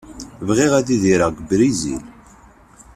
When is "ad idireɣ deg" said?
0.79-1.45